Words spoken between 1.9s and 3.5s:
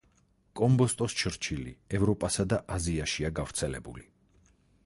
ევროპასა და აზიაშია